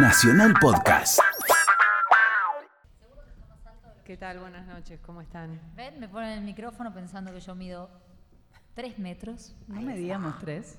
Nacional 0.00 0.54
Podcast. 0.60 1.18
¿Qué 4.04 4.16
tal? 4.16 4.38
Buenas 4.38 4.66
noches, 4.66 5.00
¿cómo 5.04 5.20
están? 5.20 5.60
¿Ven? 5.74 5.98
Me 5.98 6.08
ponen 6.08 6.38
el 6.38 6.44
micrófono 6.44 6.94
pensando 6.94 7.32
que 7.32 7.40
yo 7.40 7.54
mido 7.54 7.90
tres 8.74 8.98
metros. 8.98 9.54
No 9.66 9.80
medíamos 9.80 10.38
tres. 10.38 10.78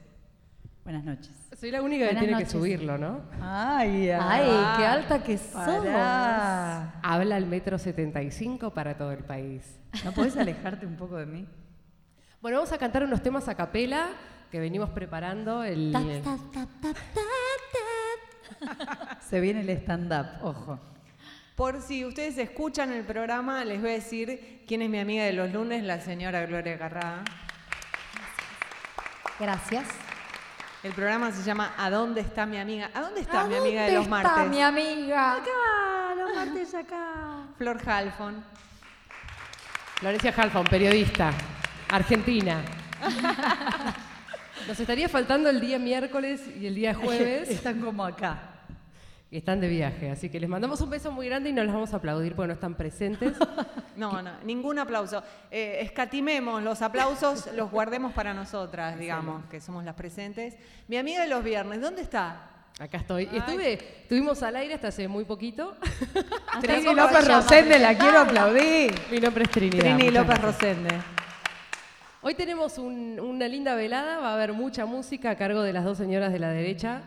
Buenas 0.83 1.03
noches. 1.03 1.31
Soy 1.59 1.69
la 1.69 1.81
única 1.81 2.05
que 2.05 2.13
Buenas 2.13 2.21
tiene 2.21 2.33
noches. 2.33 2.47
que 2.47 2.51
subirlo, 2.57 2.97
¿no? 2.97 3.21
Ay, 3.41 4.09
¡Ay, 4.09 4.77
qué 4.77 4.85
alta 4.85 5.21
que! 5.21 5.37
Pará. 5.37 6.99
Habla 7.03 7.37
el 7.37 7.45
metro 7.45 7.77
75 7.77 8.73
para 8.73 8.97
todo 8.97 9.11
el 9.11 9.23
país. 9.25 9.79
¿No 10.05 10.13
podés 10.13 10.37
alejarte 10.37 10.85
un 10.85 10.95
poco 10.95 11.17
de 11.17 11.25
mí? 11.25 11.47
Bueno, 12.41 12.57
vamos 12.57 12.71
a 12.71 12.77
cantar 12.77 13.03
unos 13.03 13.21
temas 13.21 13.47
a 13.49 13.55
capela 13.55 14.07
que 14.49 14.59
venimos 14.59 14.89
preparando. 14.91 15.63
El, 15.63 15.91
Ta, 15.91 15.99
ta, 16.23 16.37
ta, 16.53 16.67
ta, 16.81 16.93
ta, 16.93 16.99
Se 19.29 19.39
viene 19.39 19.61
el 19.61 19.69
stand-up, 19.69 20.43
ojo. 20.43 20.79
Por 21.55 21.81
si 21.81 22.03
ustedes 22.03 22.39
escuchan 22.39 22.91
el 22.91 23.03
programa, 23.03 23.63
les 23.63 23.79
voy 23.79 23.91
a 23.91 23.93
decir 23.93 24.63
quién 24.67 24.81
es 24.81 24.89
mi 24.89 24.97
amiga 24.99 25.23
de 25.23 25.33
los 25.33 25.51
lunes, 25.51 25.83
la 25.83 25.99
señora 25.99 26.47
Gloria 26.47 26.77
Garrá. 26.77 27.23
Gracias. 29.39 29.85
El 30.81 30.93
programa 30.93 31.31
se 31.31 31.43
llama 31.43 31.75
¿A 31.77 31.91
dónde 31.91 32.21
está 32.21 32.47
mi 32.47 32.57
amiga? 32.57 32.89
¿A 32.93 33.01
dónde 33.01 33.21
está 33.21 33.41
¿A 33.41 33.47
mi 33.47 33.55
amiga 33.55 33.83
de 33.83 33.91
los 33.91 34.05
está 34.05 34.23
martes? 34.23 34.49
mi 34.49 34.61
amiga? 34.63 35.33
Acá, 35.33 36.15
los 36.17 36.35
martes 36.35 36.73
acá. 36.73 37.47
Flor 37.57 37.77
Halfon. 37.87 38.43
Florencia 39.95 40.33
Halfon, 40.35 40.65
periodista, 40.65 41.31
argentina. 41.89 42.63
Nos 44.67 44.79
estaría 44.79 45.07
faltando 45.07 45.49
el 45.49 45.59
día 45.59 45.77
miércoles 45.77 46.41
y 46.59 46.65
el 46.65 46.73
día 46.73 46.95
jueves. 46.95 47.49
Están 47.51 47.79
como 47.79 48.03
acá. 48.03 48.58
Y 49.31 49.37
están 49.37 49.59
de 49.61 49.67
viaje, 49.67 50.09
así 50.09 50.29
que 50.29 50.39
les 50.39 50.49
mandamos 50.49 50.81
un 50.81 50.89
beso 50.89 51.11
muy 51.11 51.27
grande 51.27 51.49
y 51.49 51.53
no 51.53 51.63
les 51.63 51.71
vamos 51.71 51.93
a 51.93 51.97
aplaudir 51.97 52.33
porque 52.35 52.47
no 52.47 52.53
están 52.53 52.75
presentes. 52.75 53.33
No, 53.95 54.21
no, 54.21 54.31
ningún 54.45 54.79
aplauso. 54.79 55.21
Eh, 55.51 55.79
escatimemos 55.81 56.63
los 56.63 56.81
aplausos, 56.81 57.49
los 57.53 57.69
guardemos 57.69 58.13
para 58.13 58.33
nosotras, 58.33 58.97
digamos, 58.97 59.43
que 59.47 59.59
somos 59.59 59.83
las 59.83 59.93
presentes. 59.93 60.55
Mi 60.87 60.95
amiga 60.95 61.21
de 61.23 61.27
los 61.27 61.43
viernes, 61.43 61.81
¿dónde 61.81 62.01
está? 62.03 62.49
Acá 62.79 62.99
estoy. 62.99 63.27
Estuve, 63.33 63.73
estuvimos 63.73 64.41
al 64.41 64.55
aire 64.55 64.75
hasta 64.75 64.87
hace 64.87 65.09
muy 65.09 65.25
poquito. 65.25 65.75
Trini 66.61 66.85
¿cómo 66.85 66.95
López? 67.01 67.27
Rosende, 67.27 67.77
la 67.77 67.97
quiero 67.97 68.19
aplaudir. 68.19 68.93
Mi 69.11 69.19
nombre 69.19 69.43
es 69.43 69.49
Trinidad. 69.49 69.97
Trini 69.97 70.11
López. 70.11 70.41
Rosende. 70.41 70.89
Hoy 72.21 72.35
tenemos 72.35 72.77
un- 72.77 73.19
una 73.19 73.49
linda 73.49 73.75
velada, 73.75 74.19
va 74.19 74.29
a 74.29 74.33
haber 74.35 74.53
mucha 74.53 74.85
música 74.85 75.31
a 75.31 75.35
cargo 75.35 75.61
de 75.61 75.73
las 75.73 75.83
dos 75.83 75.97
señoras 75.97 76.31
de 76.31 76.39
la 76.39 76.51
derecha 76.51 77.01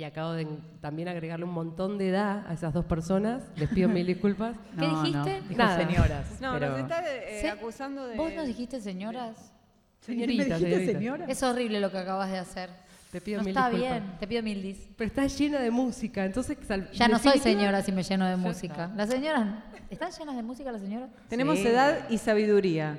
y 0.00 0.04
acabo 0.04 0.32
de 0.32 0.46
también 0.80 1.08
agregarle 1.08 1.44
un 1.44 1.52
montón 1.52 1.98
de 1.98 2.08
edad 2.08 2.46
a 2.48 2.54
esas 2.54 2.72
dos 2.72 2.86
personas. 2.86 3.42
Les 3.56 3.68
pido 3.68 3.86
mil 3.90 4.06
disculpas. 4.06 4.56
¿Qué 4.78 4.86
No, 4.86 5.02
dijiste? 5.02 5.40
No, 5.42 5.48
dijo 5.48 5.58
Nada. 5.62 5.76
señoras. 5.76 6.26
No, 6.40 6.52
pero... 6.54 6.70
nos 6.70 6.78
está 6.80 7.04
eh, 7.06 7.38
¿Sí? 7.42 7.46
acusando 7.48 8.06
de... 8.06 8.16
¿Vos 8.16 8.32
nos 8.32 8.46
dijiste 8.46 8.80
señoras? 8.80 9.52
Señorita, 10.00 10.42
¿Me 10.42 10.48
dijiste 10.54 10.68
señorita. 10.70 10.98
señora? 10.98 11.24
Es 11.26 11.42
horrible 11.42 11.80
lo 11.80 11.90
que 11.90 11.98
acabas 11.98 12.30
de 12.30 12.38
hacer. 12.38 12.70
Te 13.12 13.20
pido 13.20 13.40
No 13.40 13.44
mil 13.44 13.54
está 13.54 13.68
disculpas. 13.68 14.00
bien, 14.02 14.18
te 14.18 14.26
pido 14.26 14.42
mil 14.42 14.62
dis. 14.62 14.88
Pero 14.96 15.08
está 15.08 15.26
llena 15.26 15.58
de 15.60 15.70
música, 15.70 16.24
entonces... 16.24 16.56
Ya 16.94 17.06
no 17.08 17.18
soy 17.18 17.38
señora 17.38 17.82
si 17.82 17.92
me 17.92 18.02
lleno 18.02 18.24
de 18.24 18.30
Ya 18.30 18.36
música. 18.38 18.84
está. 18.84 18.96
Las 18.96 19.10
señoras, 19.10 19.48
¿están 19.90 20.10
llenas 20.12 20.36
de 20.36 20.42
música 20.42 20.72
las 20.72 20.80
señoras? 20.80 21.10
Tenemos 21.28 21.58
Sí. 21.58 21.66
edad 21.66 22.08
y 22.08 22.16
sabiduría, 22.16 22.96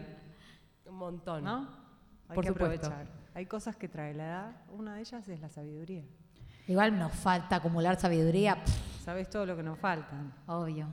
Un 0.85 0.97
montón. 0.97 1.43
¿no? 1.43 1.67
Hay 2.29 2.35
Por 2.35 2.43
que 2.43 2.49
supuesto. 2.49 2.85
aprovechar. 2.85 3.07
Hay 3.33 3.47
cosas 3.47 3.75
que 3.75 3.87
trae 3.87 4.13
la 4.13 4.23
edad, 4.25 4.51
una 4.71 4.93
de 4.95 5.01
ellas 5.01 5.27
es 5.27 5.39
la 5.41 5.49
sabiduría. 5.49 6.03
Igual 6.71 6.97
nos 6.97 7.11
falta 7.13 7.57
acumular 7.57 7.99
sabiduría, 7.99 8.55
pff, 8.63 9.03
Sabes 9.03 9.29
todo 9.29 9.45
lo 9.45 9.55
que 9.57 9.63
nos 9.63 9.77
falta. 9.79 10.15
obvio. 10.47 10.87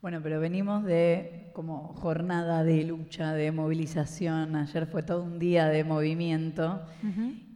Bueno, 0.00 0.20
pero 0.22 0.38
venimos 0.38 0.84
de 0.84 1.50
como 1.54 1.88
jornada 1.94 2.62
de 2.62 2.84
lucha, 2.84 3.32
de 3.32 3.50
movilización. 3.50 4.54
Ayer 4.54 4.86
fue 4.86 5.02
todo 5.02 5.24
un 5.24 5.38
día 5.40 5.66
de 5.66 5.82
movimiento 5.82 6.82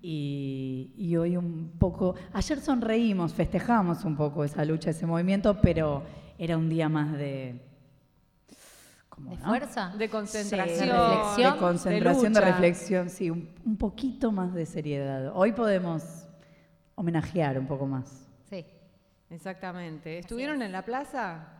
y, 0.02 0.92
y 0.96 1.16
hoy 1.16 1.36
un 1.36 1.72
poco... 1.78 2.16
Ayer 2.32 2.58
sonreímos, 2.58 3.32
festejamos 3.32 4.04
un 4.04 4.16
poco 4.16 4.42
esa 4.42 4.64
lucha, 4.64 4.90
ese 4.90 5.06
movimiento, 5.06 5.60
pero 5.60 6.02
era 6.36 6.56
un 6.58 6.68
día 6.68 6.88
más 6.88 7.12
de... 7.12 7.60
¿cómo 9.08 9.30
¿De 9.30 9.36
no? 9.36 9.44
fuerza? 9.46 9.92
De 9.96 10.08
concentración, 10.08 10.78
Sí, 10.78 10.86
de 10.86 10.92
reflexión, 10.98 11.52
de 11.54 11.58
concentración, 11.60 12.32
de, 12.32 12.40
lucha. 12.40 12.50
reflexión, 12.52 13.08
sí, 13.10 13.30
un, 13.30 13.50
un 13.64 13.76
poquito 13.76 14.32
más 14.32 14.52
de 14.52 14.66
seriedad. 14.66 15.30
Hoy 15.34 15.52
podemos 15.52 16.21
homenajear 17.02 17.58
un 17.58 17.66
poco 17.66 17.86
más. 17.86 18.28
Sí. 18.48 18.64
Exactamente. 19.28 20.18
¿Estuvieron 20.18 20.62
en 20.62 20.72
la 20.72 20.84
plaza? 20.84 21.58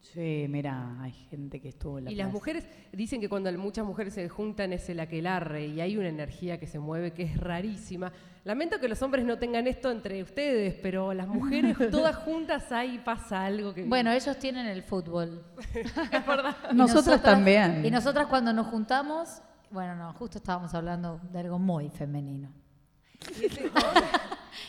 Sí, 0.00 0.46
mira, 0.48 0.96
hay 1.02 1.12
gente 1.12 1.60
que 1.60 1.70
estuvo 1.70 1.98
en 1.98 2.04
la 2.04 2.10
Y 2.12 2.14
las 2.14 2.32
mujeres 2.32 2.66
dicen 2.92 3.20
que 3.20 3.28
cuando 3.28 3.52
muchas 3.58 3.84
mujeres 3.84 4.14
se 4.14 4.28
juntan 4.28 4.72
es 4.72 4.88
el 4.88 5.00
aquelarre 5.00 5.66
y 5.66 5.80
hay 5.80 5.96
una 5.96 6.08
energía 6.08 6.58
que 6.58 6.66
se 6.66 6.78
mueve 6.78 7.12
que 7.12 7.24
es 7.24 7.36
rarísima. 7.36 8.12
Lamento 8.44 8.78
que 8.78 8.88
los 8.88 9.02
hombres 9.02 9.24
no 9.24 9.38
tengan 9.38 9.66
esto 9.66 9.90
entre 9.90 10.22
ustedes, 10.22 10.74
pero 10.82 11.12
las 11.14 11.26
mujeres 11.26 11.76
todas 11.90 12.16
juntas 12.16 12.70
ahí 12.70 12.98
pasa 13.04 13.44
algo 13.44 13.74
que... 13.74 13.84
Bueno, 13.84 14.12
ellos 14.12 14.38
tienen 14.38 14.66
el 14.66 14.82
fútbol. 14.82 15.42
Y 16.70 16.74
Nosotras 16.74 17.22
también. 17.22 17.84
Y 17.84 17.90
nosotras 17.90 18.26
cuando 18.26 18.52
nos 18.52 18.66
juntamos, 18.68 19.42
bueno, 19.70 19.94
no, 19.96 20.12
justo 20.14 20.38
estábamos 20.38 20.72
hablando 20.74 21.20
de 21.32 21.40
algo 21.40 21.58
muy 21.58 21.90
femenino. 21.90 22.50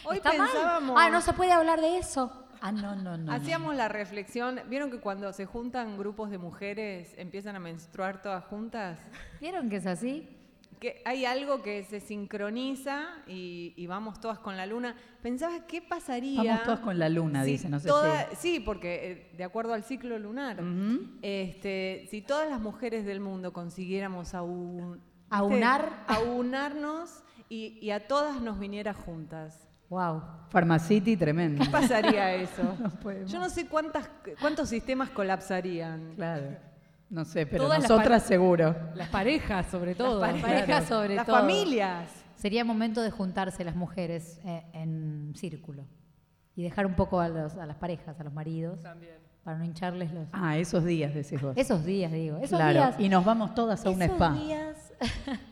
Hoy 0.06 0.18
¿Está 0.18 0.34
mal? 0.34 0.48
pensábamos... 0.52 0.98
Ah, 1.00 1.10
no 1.10 1.22
se 1.22 1.34
puede 1.34 1.52
hablar 1.52 1.82
de 1.82 1.98
eso. 1.98 2.32
Ah, 2.62 2.72
no, 2.72 2.96
no, 2.96 3.18
no. 3.18 3.18
no. 3.18 3.32
Hacíamos 3.32 3.76
la 3.76 3.88
reflexión, 3.88 4.60
¿vieron 4.68 4.92
que 4.92 5.00
cuando 5.00 5.32
se 5.34 5.46
juntan 5.46 5.98
grupos 5.98 6.30
de 6.30 6.38
mujeres 6.38 7.14
empiezan 7.18 7.56
a 7.56 7.60
menstruar 7.60 8.22
todas 8.22 8.44
juntas? 8.46 9.00
¿Vieron 9.40 9.70
que 9.70 9.78
es 9.78 9.86
así? 9.86 10.28
Que 10.80 11.02
hay 11.06 11.26
algo 11.26 11.62
que 11.62 11.84
se 11.84 12.00
sincroniza 12.00 13.08
y, 13.28 13.74
y 13.78 13.88
vamos 13.88 14.20
todas 14.20 14.40
con 14.40 14.58
la 14.58 14.66
luna. 14.66 14.96
Pensaba, 15.22 15.68
¿qué 15.68 15.82
pasaría? 15.82 16.42
Vamos 16.44 16.64
todas 16.64 16.80
con 16.80 16.98
la 17.00 17.10
luna, 17.10 17.44
si 17.46 17.52
dice, 17.52 17.70
no 17.70 17.80
sé 17.80 17.88
toda- 17.88 18.30
si... 18.32 18.36
Sí, 18.36 18.60
porque 18.62 19.12
eh, 19.12 19.36
de 19.38 19.44
acuerdo 19.44 19.74
al 19.74 19.84
ciclo 19.84 20.18
lunar, 20.20 20.62
este, 21.22 22.08
si 22.10 22.22
todas 22.22 22.50
las 22.50 22.60
mujeres 22.62 23.06
del 23.06 23.20
mundo 23.20 23.54
consiguiéramos 23.54 24.34
aun- 24.34 25.02
Aunar. 25.30 25.84
¿viste? 26.08 26.14
aunarnos 26.28 27.24
y, 27.50 27.80
y 27.82 27.92
a 27.92 28.08
todas 28.08 28.42
nos 28.42 28.60
viniera 28.60 28.94
juntas. 28.94 29.68
Wow. 29.90 30.22
Pharmacity 30.52 31.18
tremendo. 31.18 31.64
¿Qué 31.64 31.70
pasaría 31.72 32.36
eso? 32.36 32.62
podemos. 33.02 33.32
Yo 33.32 33.40
no 33.40 33.50
sé 33.50 33.68
cuántas, 33.68 34.08
cuántos 34.40 34.70
sistemas 34.70 35.10
colapsarían. 35.10 36.14
Claro. 36.16 36.58
No 37.10 37.26
sé, 37.26 37.48
pero 37.48 37.64
Todas 37.64 37.80
las 37.82 37.90
nosotras 37.90 38.22
pare- 38.22 38.28
seguro. 38.36 38.76
Las 38.94 39.10
parejas, 39.10 39.66
sobre 39.66 39.96
todo. 39.96 40.20
parejas. 40.22 40.48
Parejas 40.52 40.86
sobre 40.86 41.16
Las 41.16 41.26
todo. 41.26 41.38
familias. 41.38 42.08
Sería 42.36 42.64
momento 42.64 43.02
de 43.02 43.10
juntarse 43.10 43.64
las 43.66 43.76
mujeres 43.76 44.40
eh, 44.46 44.64
en 44.74 45.34
círculo 45.36 45.88
y 46.56 46.62
dejar 46.64 46.86
un 46.86 46.94
poco 46.94 47.20
a, 47.20 47.28
los- 47.28 47.56
a 47.58 47.66
las 47.66 47.78
parejas, 47.78 48.20
a 48.20 48.24
los 48.24 48.32
maridos, 48.32 48.80
para 49.44 49.58
no 49.58 49.66
hincharles 49.66 50.14
los... 50.14 50.28
Ah, 50.34 50.58
esos 50.60 50.86
días, 50.86 51.14
decís 51.16 51.42
vos. 51.42 51.58
Esos 51.58 51.84
días, 51.84 52.12
digo. 52.12 52.38
Esos 52.38 52.60
claro. 52.60 52.74
días. 52.80 53.00
Y 53.00 53.10
nos 53.10 53.26
vamos 53.26 53.56
todas 53.56 53.84
a 53.86 53.90
un 53.90 54.02
esos 54.04 54.16
spa. 54.16 54.34
días. 54.34 54.94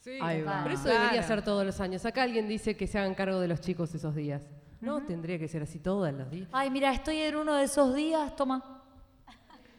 Sí, 0.00 0.18
Ahí 0.22 0.42
va. 0.42 0.60
pero 0.62 0.74
eso 0.74 0.84
Claro. 0.84 1.00
debería 1.00 1.22
ser 1.22 1.42
todos 1.42 1.66
los 1.66 1.80
años. 1.80 2.04
Acá 2.06 2.22
alguien 2.22 2.48
dice 2.48 2.76
que 2.76 2.86
se 2.86 2.98
hagan 2.98 3.14
cargo 3.14 3.40
de 3.40 3.48
los 3.48 3.60
chicos 3.60 3.94
esos 3.94 4.14
días. 4.14 4.42
No, 4.80 5.02
tendría 5.04 5.38
que 5.38 5.48
ser 5.48 5.62
así 5.62 5.78
todos 5.80 6.12
los 6.12 6.30
días. 6.30 6.48
Ay, 6.52 6.70
mira, 6.70 6.92
estoy 6.92 7.16
en 7.18 7.34
uno 7.36 7.54
de 7.54 7.64
esos 7.64 7.94
días, 7.94 8.34
toma. 8.36 8.82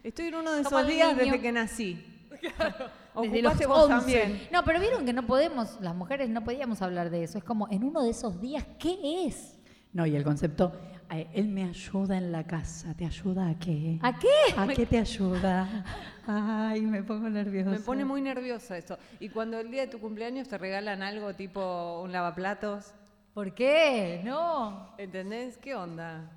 Estoy 0.02 0.26
en 0.26 0.34
uno 0.36 0.52
de 0.52 0.62
Toma 0.62 0.80
esos 0.80 0.88
el 0.90 0.94
días 0.96 1.08
niño. 1.16 1.24
desde 1.32 1.40
que 1.40 1.52
nací. 1.52 2.06
Desde 3.22 3.38
Ocupaste 3.40 3.64
los 3.66 3.76
vos 3.76 3.90
11. 3.90 3.96
también. 3.96 4.48
No, 4.52 4.64
pero 4.64 4.78
vieron 4.80 5.04
que 5.04 5.12
no 5.12 5.26
podemos, 5.26 5.78
las 5.80 5.94
mujeres 5.96 6.30
no 6.30 6.44
podíamos 6.44 6.80
hablar 6.80 7.10
de 7.10 7.24
eso. 7.24 7.38
Es 7.38 7.44
como, 7.44 7.66
en 7.70 7.82
uno 7.82 8.02
de 8.02 8.10
esos 8.10 8.40
días, 8.40 8.64
¿qué 8.78 9.26
es? 9.26 9.58
No, 9.92 10.06
y 10.06 10.14
el 10.14 10.22
concepto, 10.22 10.72
él 11.18 11.48
me 11.48 11.64
ayuda 11.64 12.16
en 12.16 12.32
la 12.32 12.44
casa. 12.44 12.94
¿Te 12.94 13.04
ayuda 13.04 13.48
a 13.48 13.58
qué? 13.58 13.98
¿A 14.02 14.18
qué? 14.18 14.28
¿A 14.56 14.66
qué 14.68 14.86
te 14.86 14.98
ayuda? 14.98 15.84
Ay, 16.26 16.82
me 16.82 17.02
pongo 17.02 17.28
nerviosa. 17.28 17.70
Me 17.70 17.80
pone 17.80 18.04
muy 18.04 18.20
nerviosa 18.20 18.78
eso. 18.78 18.98
Y 19.18 19.28
cuando 19.28 19.58
el 19.58 19.70
día 19.70 19.82
de 19.82 19.88
tu 19.88 19.98
cumpleaños 19.98 20.48
te 20.48 20.58
regalan 20.58 21.02
algo 21.02 21.34
tipo 21.34 22.00
un 22.02 22.12
lavaplatos, 22.12 22.94
¿Por 23.34 23.54
qué? 23.54 24.20
No. 24.24 24.94
¿entendés? 24.98 25.56
¿Qué 25.58 25.74
onda? 25.74 26.30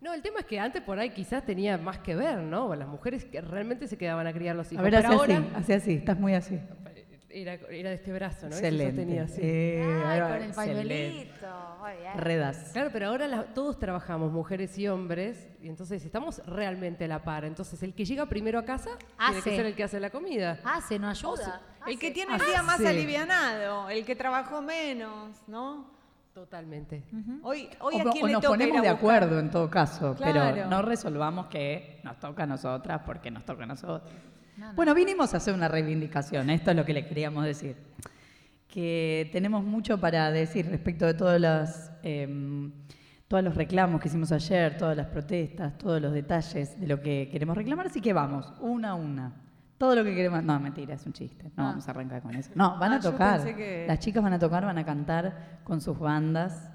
No, 0.00 0.12
el 0.12 0.20
tema 0.20 0.40
es 0.40 0.46
que 0.46 0.58
antes 0.58 0.82
por 0.82 0.98
ahí 0.98 1.10
quizás 1.10 1.44
tenía 1.46 1.78
más 1.78 1.98
que 1.98 2.16
ver, 2.16 2.38
¿no? 2.38 2.74
Las 2.74 2.88
mujeres 2.88 3.24
que 3.24 3.40
realmente 3.40 3.86
se 3.86 3.96
quedaban 3.96 4.26
a 4.26 4.32
criar 4.32 4.56
los 4.56 4.72
hijos. 4.72 4.80
A 4.80 4.82
ver, 4.82 4.96
hace 4.96 5.06
ahora 5.06 5.44
así, 5.54 5.72
así, 5.72 5.92
estás 5.94 6.18
muy 6.18 6.34
así. 6.34 6.58
Era, 7.32 7.54
era 7.70 7.88
de 7.90 7.94
este 7.96 8.12
brazo, 8.12 8.48
¿no? 8.48 8.54
Eso 8.56 8.64
Excelente. 8.64 9.20
así. 9.20 9.40
Eh, 9.42 10.02
Ay, 10.06 10.20
con 10.20 10.42
el 10.42 10.52
pañuelito. 10.52 11.46
Muy 11.80 11.92
bien. 12.00 12.18
Redas. 12.18 12.70
Claro, 12.72 12.90
pero 12.92 13.06
ahora 13.08 13.26
la- 13.28 13.42
todos 13.44 13.78
trabajamos, 13.78 14.30
mujeres 14.32 14.76
y 14.78 14.88
hombres, 14.88 15.48
y 15.60 15.68
entonces 15.68 16.04
estamos 16.04 16.40
realmente 16.46 17.04
a 17.04 17.08
la 17.08 17.22
par. 17.24 17.44
Entonces, 17.44 17.82
el 17.82 17.94
que 17.94 18.04
llega 18.04 18.26
primero 18.26 18.58
a 18.58 18.64
casa 18.64 18.90
tiene 18.98 19.38
Hace. 19.38 19.50
que 19.50 19.56
ser 19.56 19.66
el 19.66 19.74
que 19.74 19.84
hace 19.84 19.98
la 20.00 20.10
comida. 20.10 20.58
Hace, 20.64 20.98
no 20.98 21.08
ayuda. 21.08 21.60
El 21.86 21.98
que 21.98 22.06
Hace. 22.08 22.14
tiene 22.14 22.34
el 22.36 22.40
día 22.44 22.62
más 22.62 22.80
alivianado, 22.84 23.90
el 23.90 24.04
que 24.04 24.14
trabajó 24.14 24.62
menos, 24.62 25.36
¿no? 25.48 25.90
Totalmente. 26.34 27.02
Hoy, 27.42 27.68
hoy 27.80 27.96
o, 27.96 28.08
a 28.08 28.12
quién 28.12 28.24
o 28.24 28.26
le 28.26 28.32
nos 28.32 28.42
toca 28.42 28.54
ir 28.54 28.58
ponemos 28.60 28.78
a 28.78 28.82
de 28.82 28.88
acuerdo 28.88 29.38
en 29.38 29.50
todo 29.50 29.68
caso, 29.68 30.16
pero 30.18 30.64
no 30.66 30.80
resolvamos 30.80 31.46
que 31.48 32.00
nos 32.04 32.18
toca 32.18 32.44
a 32.44 32.46
nosotras 32.46 33.02
porque 33.04 33.30
nos 33.30 33.44
toca 33.44 33.64
a 33.64 33.66
nosotros. 33.66 34.10
Bueno, 34.76 34.94
vinimos 34.94 35.34
a 35.34 35.38
hacer 35.38 35.54
una 35.54 35.68
reivindicación, 35.68 36.50
esto 36.50 36.70
es 36.70 36.76
lo 36.76 36.84
que 36.84 36.92
le 36.92 37.06
queríamos 37.06 37.44
decir. 37.44 37.76
Que 38.68 39.28
tenemos 39.32 39.64
mucho 39.64 39.98
para 40.00 40.30
decir 40.30 40.66
respecto 40.68 41.06
de 41.06 41.14
todas 41.14 41.40
las, 41.40 41.92
em, 42.02 42.72
todos 43.28 43.42
los 43.42 43.54
reclamos 43.54 44.00
que 44.00 44.08
hicimos 44.08 44.32
ayer, 44.32 44.76
todas 44.78 44.96
las 44.96 45.06
protestas, 45.06 45.76
todos 45.78 46.00
los 46.00 46.12
detalles 46.12 46.78
de 46.80 46.86
lo 46.86 47.00
que 47.00 47.28
queremos 47.30 47.56
reclamar, 47.56 47.86
así 47.86 48.00
que 48.00 48.12
vamos, 48.12 48.52
una 48.60 48.90
a 48.90 48.94
una. 48.94 49.32
Todo 49.78 49.96
lo 49.96 50.04
que 50.04 50.14
queremos. 50.14 50.42
No, 50.44 50.60
mentira, 50.60 50.94
es 50.94 51.04
un 51.06 51.12
chiste. 51.12 51.44
No 51.56 51.64
Ah. 51.64 51.68
vamos 51.70 51.88
a 51.88 51.90
arrancar 51.90 52.22
con 52.22 52.34
eso. 52.34 52.50
No, 52.54 52.78
van 52.78 52.92
Ah, 52.92 52.96
a 52.96 53.00
yo 53.00 53.10
tocar. 53.10 53.44
que- 53.56 53.84
Las 53.88 53.98
chicas 53.98 54.22
van 54.22 54.32
a 54.32 54.38
tocar, 54.38 54.64
van 54.64 54.78
a 54.78 54.84
cantar 54.84 55.58
con 55.64 55.80
sus 55.80 55.98
bandas. 55.98 56.70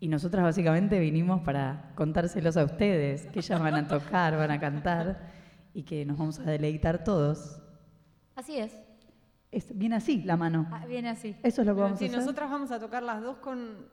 Y 0.00 0.08
nosotras 0.08 0.42
básicamente 0.44 0.98
vinimos 0.98 1.40
para 1.42 1.90
contárselos 1.94 2.56
a 2.56 2.64
ustedes, 2.64 3.26
que 3.26 3.38
ellas 3.40 3.60
van 3.60 3.74
a 3.74 3.86
tocar, 3.86 4.36
van 4.36 4.50
a 4.50 4.58
cantar 4.60 5.37
y 5.74 5.82
que 5.84 6.04
nos 6.04 6.18
vamos 6.18 6.38
a 6.38 6.42
deleitar 6.44 7.04
todos. 7.04 7.60
Así 8.34 8.56
es. 8.58 8.72
Es, 9.50 9.76
viene 9.76 9.96
así 9.96 10.22
la 10.24 10.36
mano. 10.36 10.66
Ah, 10.70 10.84
viene 10.86 11.08
así. 11.08 11.36
Eso 11.42 11.62
es 11.62 11.66
lo 11.66 11.74
que 11.74 11.80
vamos 11.80 11.98
Sí, 11.98 12.04
a 12.04 12.08
hacer. 12.08 12.18
nosotras 12.20 12.50
vamos 12.50 12.70
a 12.70 12.78
tocar 12.78 13.02
las 13.02 13.22
dos 13.22 13.38
con 13.38 13.86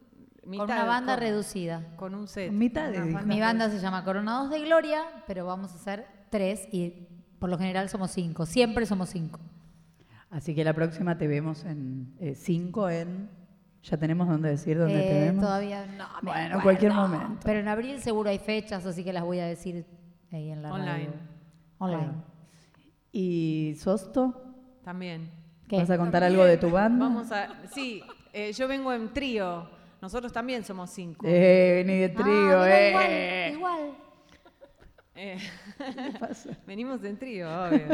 mitad, 0.45 0.65
Con 0.65 0.75
una 0.75 0.85
banda 0.85 1.13
con- 1.15 1.21
reducida. 1.23 1.95
Con 1.95 2.13
un 2.15 2.27
set. 2.27 2.47
Con 2.49 2.57
mitad, 2.57 2.91
bandas 2.93 3.25
Mi 3.25 3.39
banda 3.39 3.69
se 3.69 3.79
llama 3.79 4.03
Coronados 4.03 4.49
de 4.49 4.59
Gloria, 4.61 5.01
pero 5.27 5.45
vamos 5.45 5.71
a 5.71 5.75
hacer 5.75 6.05
tres 6.29 6.67
y 6.71 7.07
por 7.39 7.49
lo 7.49 7.57
general 7.57 7.87
somos 7.89 8.11
cinco. 8.11 8.45
Siempre 8.45 8.85
somos 8.85 9.09
cinco. 9.09 9.39
Así 10.29 10.53
que 10.53 10.63
la 10.65 10.73
próxima 10.73 11.17
te 11.17 11.27
vemos 11.27 11.63
en 11.63 12.13
5 12.35 12.89
en... 12.89 13.29
Ya 13.83 13.95
tenemos 13.97 14.27
dónde 14.27 14.49
decir 14.49 14.77
dónde 14.77 14.99
Eh, 14.99 15.07
te 15.07 15.19
vemos. 15.25 15.43
Todavía 15.45 15.85
no. 15.85 16.07
me 16.21 16.31
Bueno, 16.31 16.55
en 16.55 16.61
cualquier 16.61 16.91
momento. 16.91 17.39
Pero 17.45 17.59
en 17.59 17.67
abril 17.69 18.01
seguro 18.01 18.29
hay 18.31 18.39
fechas, 18.39 18.85
así 18.85 19.03
que 19.03 19.13
las 19.13 19.23
voy 19.23 19.39
a 19.39 19.45
decir 19.45 19.85
ahí 20.31 20.49
en 20.49 20.61
la 20.63 20.73
Online. 20.73 20.91
radio. 20.91 21.09
Online. 21.77 22.13
¿Y 23.11 23.75
Sosto? 23.79 24.41
También. 24.83 25.31
¿Qué? 25.67 25.77
¿Vas 25.77 25.89
a 25.89 25.97
contar 25.97 26.23
algo 26.23 26.43
de 26.43 26.57
tu 26.57 26.69
banda? 26.69 27.05
Vamos 27.05 27.31
a. 27.31 27.47
Sí, 27.73 28.03
eh, 28.33 28.51
yo 28.53 28.67
vengo 28.67 28.93
en 28.93 29.11
trío. 29.13 29.67
Nosotros 30.01 30.31
también 30.31 30.63
somos 30.63 30.89
cinco. 30.91 31.25
Eh, 31.27 31.83
vení 31.85 31.99
de 31.99 32.13
Ah, 32.15 32.21
trío, 32.23 32.65
eh. 32.65 33.49
Igual, 33.53 33.79
igual. 33.79 33.97
Eh, 35.15 35.37
¿Qué 35.77 36.19
pasa? 36.19 36.49
venimos 36.67 37.03
en 37.03 37.17
trío, 37.17 37.47
obvio. 37.49 37.87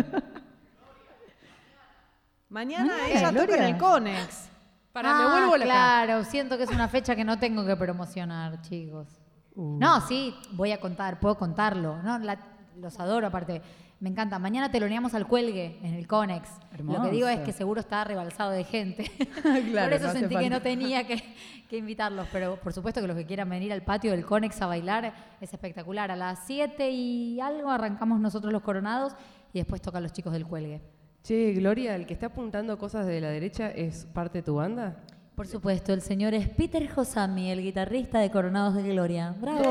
Mañana 2.49 2.85
Mañana, 2.85 3.09
ella 3.09 3.31
toca 3.31 3.55
en 3.57 3.63
el 3.63 3.77
Conex. 3.77 4.49
Para, 4.91 5.09
Ah, 5.11 5.19
me 5.23 5.31
vuelvo 5.31 5.57
loca. 5.57 5.63
Claro, 5.63 6.23
siento 6.25 6.57
que 6.57 6.63
es 6.63 6.69
una 6.71 6.89
fecha 6.89 7.15
que 7.15 7.23
no 7.23 7.39
tengo 7.39 7.65
que 7.65 7.77
promocionar, 7.77 8.61
chicos. 8.61 9.07
Uh. 9.55 9.77
No, 9.79 10.01
sí, 10.01 10.35
voy 10.51 10.73
a 10.73 10.79
contar, 10.81 11.19
puedo 11.21 11.37
contarlo. 11.37 12.01
No, 12.03 12.19
La- 12.19 12.50
los 12.81 12.99
adoro 12.99 13.27
aparte. 13.27 13.61
Me 13.99 14.09
encanta. 14.09 14.39
Mañana 14.39 14.71
teloneamos 14.71 15.13
al 15.13 15.27
cuelgue 15.27 15.77
en 15.83 15.93
el 15.93 16.07
Conex. 16.07 16.49
Lo 16.83 17.03
que 17.03 17.11
digo 17.11 17.27
es 17.27 17.39
que 17.41 17.53
seguro 17.53 17.79
está 17.79 18.03
rebalsado 18.03 18.51
de 18.51 18.63
gente. 18.63 19.09
Claro, 19.71 19.89
por 19.89 19.93
eso 19.93 20.07
no 20.07 20.13
sentí 20.13 20.35
que 20.35 20.49
no 20.49 20.61
tenía 20.61 21.05
que, 21.05 21.23
que 21.69 21.77
invitarlos. 21.77 22.27
Pero 22.31 22.57
por 22.57 22.73
supuesto 22.73 22.99
que 22.99 23.07
los 23.07 23.15
que 23.15 23.25
quieran 23.25 23.49
venir 23.49 23.71
al 23.71 23.83
patio 23.83 24.11
del 24.11 24.25
Conex 24.25 24.61
a 24.61 24.67
bailar 24.67 25.13
es 25.39 25.53
espectacular. 25.53 26.11
A 26.11 26.15
las 26.15 26.39
7 26.45 26.89
y 26.89 27.39
algo 27.39 27.69
arrancamos 27.69 28.19
nosotros 28.19 28.51
los 28.51 28.63
coronados 28.63 29.13
y 29.53 29.59
después 29.59 29.81
tocan 29.81 30.03
los 30.03 30.11
chicos 30.11 30.33
del 30.33 30.47
cuelgue. 30.47 30.81
Che, 31.23 31.53
Gloria, 31.53 31.95
el 31.95 32.07
que 32.07 32.13
está 32.13 32.27
apuntando 32.27 32.77
cosas 32.79 33.05
de 33.05 33.21
la 33.21 33.29
derecha 33.29 33.69
es 33.69 34.05
parte 34.05 34.39
de 34.39 34.43
tu 34.43 34.55
banda. 34.55 34.97
Por 35.35 35.47
supuesto, 35.47 35.93
el 35.93 36.01
señor 36.01 36.33
es 36.33 36.49
Peter 36.49 36.87
Josami, 36.89 37.51
el 37.51 37.61
guitarrista 37.61 38.19
de 38.19 38.31
Coronados 38.31 38.75
de 38.75 38.83
Gloria. 38.83 39.35
¡Bravo! 39.39 39.61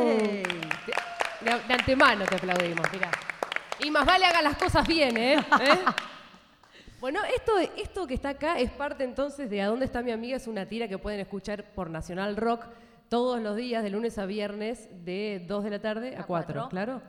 De, 1.41 1.51
de 1.69 1.75
antemano 1.75 2.25
te 2.27 2.37
aplaudimos, 2.37 2.87
mirá. 2.93 3.11
Y 3.83 3.91
más 3.91 4.05
vale 4.05 4.27
haga 4.27 4.43
las 4.43 4.57
cosas 4.57 4.87
bien, 4.87 5.17
¿eh? 5.17 5.35
¿Eh? 5.39 5.41
Bueno, 7.01 7.21
esto, 7.35 7.53
esto 7.79 8.07
que 8.07 8.13
está 8.13 8.29
acá 8.31 8.59
es 8.59 8.71
parte 8.71 9.05
entonces 9.05 9.49
de 9.49 9.63
A 9.63 9.69
dónde 9.69 9.87
está 9.87 10.03
mi 10.03 10.11
amiga, 10.11 10.37
es 10.37 10.47
una 10.47 10.67
tira 10.67 10.87
que 10.87 10.99
pueden 10.99 11.19
escuchar 11.21 11.65
por 11.73 11.89
Nacional 11.89 12.37
Rock 12.37 12.67
todos 13.09 13.41
los 13.41 13.57
días, 13.57 13.83
de 13.83 13.89
lunes 13.89 14.19
a 14.19 14.27
viernes, 14.27 14.87
de 15.03 15.43
2 15.49 15.65
de 15.65 15.71
la 15.71 15.81
tarde 15.81 16.15
a 16.15 16.21
A 16.21 16.27
4, 16.27 16.27
cuatro. 16.27 16.69
¿claro? 16.69 17.03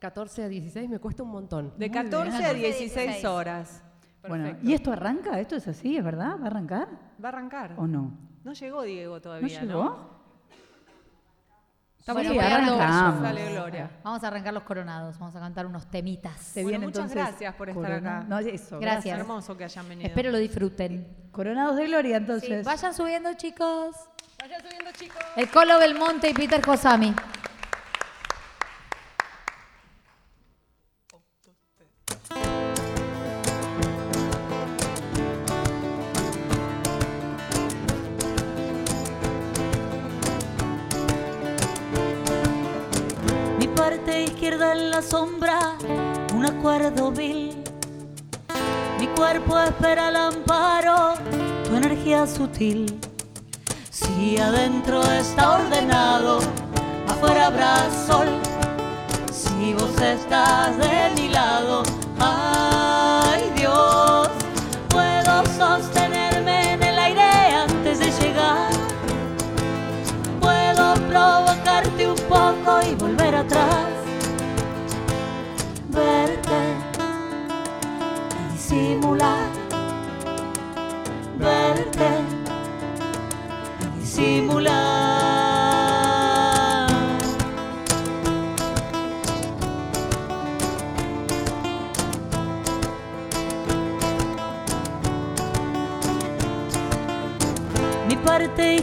14 0.00 0.42
a 0.42 0.48
16 0.48 0.88
me 0.90 0.98
cuesta 0.98 1.22
un 1.22 1.30
montón. 1.30 1.72
De 1.78 1.86
Muy 1.88 1.90
14 1.96 2.30
bien. 2.30 2.34
a 2.34 2.48
14 2.48 2.50
a 2.50 2.52
16 2.54 2.94
16 2.94 3.24
horas. 3.26 3.82
Bueno. 4.26 4.56
¿y 4.60 4.72
esto 4.74 4.90
arranca? 4.90 5.38
¿Esto 5.38 5.54
es 5.54 5.68
así? 5.68 5.96
¿Es 5.96 6.02
verdad? 6.02 6.36
¿Va 6.40 6.44
a 6.44 6.46
arrancar? 6.48 6.88
Va 7.24 7.28
a 7.28 7.32
arrancar. 7.32 7.74
¿O 7.78 7.86
no? 7.86 8.10
No 8.42 8.54
llegó 8.54 8.82
Diego 8.82 9.14
¿No 9.14 9.20
todavía, 9.20 9.62
¿no? 9.62 9.66
llegó? 9.66 10.15
Estamos 12.08 12.22
sí, 12.22 12.38
arrancamos. 12.38 13.20
Sale 13.20 13.50
Gloria. 13.52 13.90
Vamos 14.04 14.22
a 14.22 14.28
arrancar 14.28 14.54
los 14.54 14.62
coronados, 14.62 15.18
vamos 15.18 15.34
a 15.34 15.40
cantar 15.40 15.66
unos 15.66 15.86
temitas. 15.90 16.40
Se 16.40 16.62
Bueno, 16.62 16.68
viene 16.78 16.86
muchas 16.86 17.02
entonces 17.10 17.16
gracias 17.26 17.54
por 17.56 17.68
estar 17.68 17.82
Corona- 17.84 18.18
acá. 18.18 18.26
No, 18.28 18.38
eso. 18.38 18.78
Gracias. 18.78 19.16
Es 19.16 19.20
hermoso 19.22 19.56
que 19.56 19.64
hayan 19.64 19.88
venido. 19.88 20.06
Espero 20.06 20.30
lo 20.30 20.38
disfruten. 20.38 21.04
Coronados 21.32 21.74
de 21.74 21.86
Gloria, 21.86 22.18
Sí, 22.18 22.22
entonces. 22.22 22.64
vayan 22.64 22.94
subiendo, 22.94 23.34
chicos. 23.34 23.96
Vayan 24.40 24.62
subiendo, 24.62 24.90
chicos. 24.92 25.18
El 25.34 25.50
Colo 25.50 25.80
Belmonte 25.80 26.30
y 26.30 26.32
Peter 26.34 26.64
Josami. 26.64 27.12
Parte 44.56 44.72
izquierda 44.72 44.72
en 44.72 44.90
la 44.90 45.02
sombra, 45.02 45.58
un 46.34 46.46
acuerdo 46.46 47.10
vil. 47.10 47.62
Mi 48.98 49.06
cuerpo 49.08 49.58
espera 49.58 50.08
el 50.08 50.16
amparo, 50.16 51.14
tu 51.64 51.76
energía 51.76 52.26
sutil. 52.26 52.98
Si 53.90 54.38
adentro 54.38 55.02
está 55.12 55.58
ordenado, 55.58 56.38
afuera 57.08 57.46
habrá 57.46 57.76
sol. 58.06 58.28
Si 59.30 59.74
vos 59.74 60.00
estás 60.00 60.76
de 60.78 61.10
mi 61.16 61.28
lado, 61.28 61.82
ay 62.18 63.50
Dios, 63.56 64.28
puedo 64.88 65.44
sostenerme 65.58 66.72
en 66.74 66.82
el 66.82 66.98
aire 66.98 67.22
antes 67.22 67.98
de 67.98 68.10
llegar. 68.10 68.70
Puedo 70.40 70.94
provocarte 71.08 72.08
un 72.08 72.16
poco 72.28 72.80
y 72.90 72.94
volver 72.94 73.34
atrás. 73.34 73.85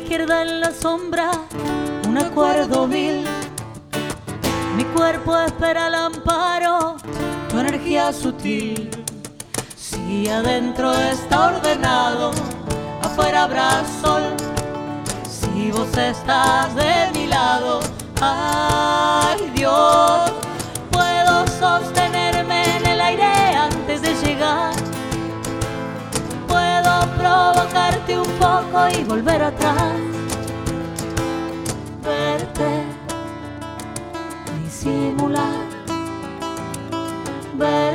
Izquierda 0.03 0.41
en 0.41 0.59
la 0.59 0.71
sombra, 0.71 1.31
un 2.09 2.17
acuerdo 2.17 2.87
vil. 2.87 3.23
Mi 4.75 4.83
cuerpo 4.83 5.37
espera 5.37 5.87
el 5.87 5.95
amparo, 5.95 6.97
tu 7.49 7.59
energía 7.59 8.11
sutil. 8.11 8.89
Si 9.77 10.27
adentro 10.27 10.91
está 10.93 11.55
ordenado, 11.55 12.31
afuera 13.01 13.43
habrá 13.43 13.81
sol. 14.01 14.23
Si 15.25 15.71
vos 15.71 15.97
estás 15.97 16.75
de 16.75 17.11
mi 17.13 17.27
lado, 17.27 17.79
ay 18.19 19.51
Dios, 19.55 20.32
poco 28.73 28.89
y 28.89 29.03
volver 29.03 29.41
atrás. 29.41 29.93
Verte 32.03 32.83
y 34.65 34.69
simular. 34.69 35.65
Verte 37.55 37.92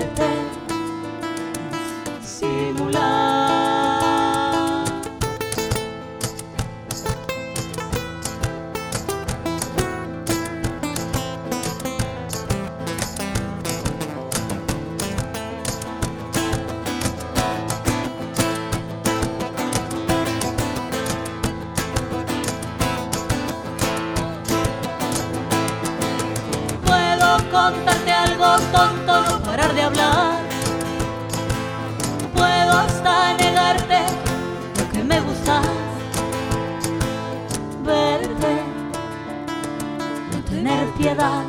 piedad. 40.99 41.45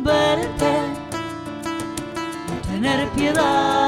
Verte, 0.00 0.72
no 2.48 2.68
tener 2.68 3.08
piedad. 3.10 3.81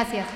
Gracias. 0.00 0.26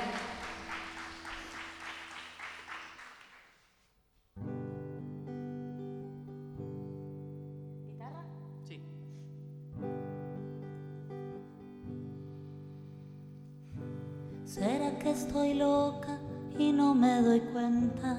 ¿Será 14.44 14.98
que 14.98 15.10
estoy 15.12 15.54
loca 15.54 16.18
y 16.58 16.70
no 16.70 16.94
me 16.94 17.22
doy 17.22 17.40
cuenta? 17.40 18.18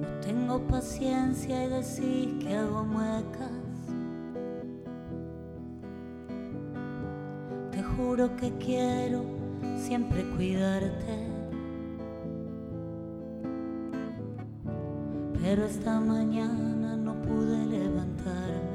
No 0.00 0.20
tengo 0.20 0.66
paciencia 0.66 1.64
y 1.64 1.68
decís 1.68 2.44
que 2.44 2.56
hago 2.56 2.82
muecas. 2.82 3.37
Juro 8.18 8.36
que 8.36 8.52
quiero 8.58 9.24
siempre 9.76 10.28
cuidarte. 10.30 11.28
Pero 15.40 15.64
esta 15.64 16.00
mañana 16.00 16.96
no 16.96 17.14
pude 17.22 17.64
levantarme. 17.66 18.67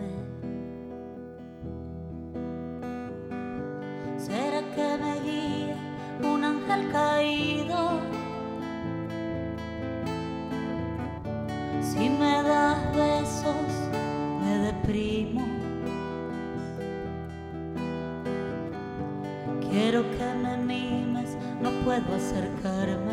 Puedo 22.02 22.18
acercarme. 22.18 23.13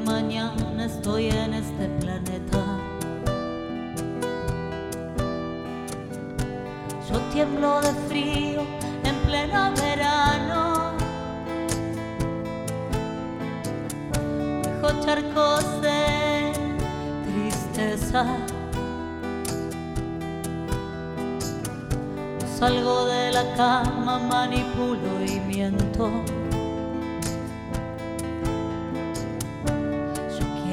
Mañana 0.00 0.84
estoy 0.84 1.28
en 1.28 1.54
este 1.54 1.88
planeta. 2.00 2.64
Yo 7.10 7.18
tiemblo 7.32 7.80
de 7.80 7.92
frío 8.08 8.62
en 9.04 9.14
pleno 9.26 9.72
verano. 9.74 10.92
Dejo 14.62 15.04
charcos 15.04 15.82
de 15.82 16.52
tristeza. 17.24 18.26
Salgo 22.58 23.06
de 23.06 23.32
la 23.32 23.54
cama, 23.54 24.18
manipulo 24.18 25.24
y 25.24 25.40
miento. 25.40 26.37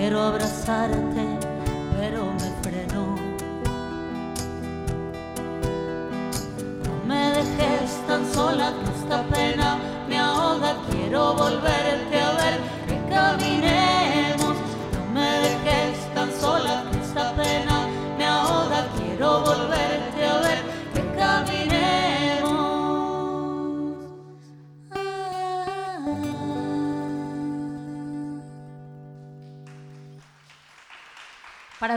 Quiero 0.06 0.22
abrazarte, 0.22 1.15